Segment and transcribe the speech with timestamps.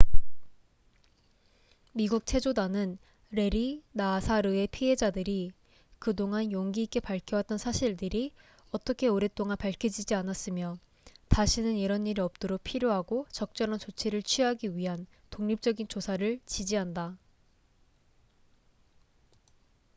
[1.91, 2.97] 미국 체조단은
[3.29, 5.51] 래리 나사르의 피해자들이
[5.99, 8.33] 그동안 용기 있게 밝혀왔던 사실들이
[8.71, 10.79] 어떻게 오랫동안 밝혀지지 않았으며
[11.27, 17.15] 다시는 이런 일이 없도록 필요하고 적절한 조치를 취하기 위한 독립적인 조사를 지지한다